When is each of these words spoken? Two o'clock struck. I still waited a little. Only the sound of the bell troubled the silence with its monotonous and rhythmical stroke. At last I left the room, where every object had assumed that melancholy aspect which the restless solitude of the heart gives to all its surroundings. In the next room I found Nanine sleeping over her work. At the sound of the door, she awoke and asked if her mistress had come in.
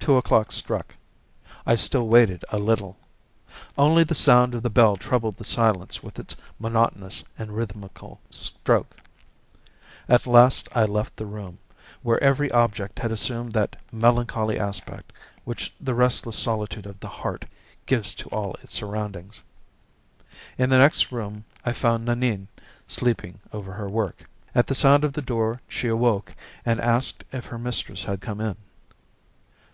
Two 0.00 0.16
o'clock 0.16 0.50
struck. 0.50 0.96
I 1.64 1.76
still 1.76 2.08
waited 2.08 2.44
a 2.48 2.58
little. 2.58 2.96
Only 3.78 4.02
the 4.02 4.14
sound 4.14 4.56
of 4.56 4.62
the 4.64 4.70
bell 4.70 4.96
troubled 4.96 5.36
the 5.36 5.44
silence 5.44 6.02
with 6.02 6.18
its 6.18 6.34
monotonous 6.58 7.22
and 7.38 7.52
rhythmical 7.52 8.20
stroke. 8.28 8.96
At 10.08 10.26
last 10.26 10.68
I 10.74 10.84
left 10.84 11.14
the 11.14 11.26
room, 11.26 11.58
where 12.02 12.20
every 12.24 12.50
object 12.50 12.98
had 12.98 13.12
assumed 13.12 13.52
that 13.52 13.76
melancholy 13.92 14.58
aspect 14.58 15.12
which 15.44 15.72
the 15.80 15.94
restless 15.94 16.36
solitude 16.36 16.86
of 16.86 16.98
the 16.98 17.08
heart 17.22 17.44
gives 17.86 18.12
to 18.14 18.28
all 18.30 18.54
its 18.64 18.74
surroundings. 18.74 19.44
In 20.58 20.70
the 20.70 20.78
next 20.78 21.12
room 21.12 21.44
I 21.64 21.72
found 21.72 22.04
Nanine 22.04 22.48
sleeping 22.88 23.38
over 23.52 23.74
her 23.74 23.88
work. 23.88 24.28
At 24.56 24.66
the 24.66 24.74
sound 24.74 25.04
of 25.04 25.12
the 25.12 25.22
door, 25.22 25.60
she 25.68 25.86
awoke 25.86 26.34
and 26.66 26.80
asked 26.80 27.22
if 27.30 27.46
her 27.46 27.58
mistress 27.58 28.02
had 28.02 28.20
come 28.20 28.40
in. 28.40 28.56